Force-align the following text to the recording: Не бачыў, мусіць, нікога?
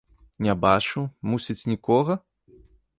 Не 0.45 0.55
бачыў, 0.63 1.03
мусіць, 1.35 1.59
нікога? 1.75 2.21